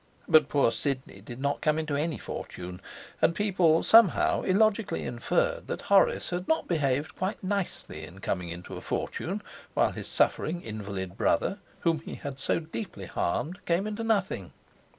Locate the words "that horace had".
5.67-6.47